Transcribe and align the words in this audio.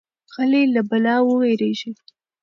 غلی، 0.33 0.63
له 0.75 0.81
بلا 0.89 1.15
ووېریږي. 1.23 1.91